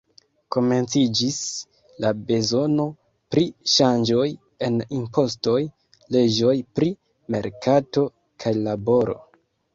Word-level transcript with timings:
Komenciĝis 0.53 1.35
la 2.05 2.13
bezono 2.29 2.85
pri 3.35 3.43
ŝanĝoj 3.75 4.25
en 4.69 4.81
impostoj, 5.01 5.55
leĝoj 6.17 6.57
pri 6.81 6.91
merkato 7.37 8.09
kaj 8.43 8.57
laboro. 8.65 9.19